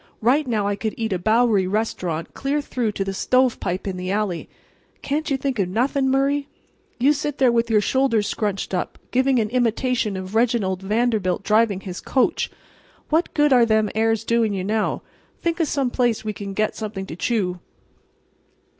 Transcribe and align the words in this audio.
Right 0.19 0.47
now 0.47 0.65
I 0.65 0.75
could 0.75 0.95
eat 0.97 1.13
a 1.13 1.19
Bowery 1.19 1.67
restaurant 1.67 2.33
clear 2.33 2.59
through 2.59 2.93
to 2.93 3.03
the 3.05 3.13
stovepipe 3.13 3.85
in 3.85 3.97
the 3.97 4.09
alley. 4.09 4.49
Can't 5.03 5.29
you 5.29 5.37
think 5.37 5.59
of 5.59 5.69
nothing, 5.69 6.09
Murray? 6.09 6.47
You 6.97 7.13
sit 7.13 7.37
there 7.37 7.51
with 7.51 7.69
your 7.69 7.81
shoulders 7.81 8.25
scrunched 8.27 8.73
up, 8.73 8.97
giving 9.11 9.37
an 9.37 9.51
imitation 9.51 10.17
of 10.17 10.33
Reginald 10.33 10.81
Vanderbilt 10.81 11.43
driving 11.43 11.81
his 11.81 12.01
coach—what 12.01 13.31
good 13.35 13.53
are 13.53 13.63
them 13.63 13.91
airs 13.93 14.23
doing 14.23 14.55
you 14.55 14.63
now? 14.63 15.03
Think 15.39 15.59
of 15.59 15.67
some 15.67 15.91
place 15.91 16.25
we 16.25 16.33
can 16.33 16.55
get 16.55 16.75
something 16.75 17.05
to 17.05 17.15
chew." 17.15 17.59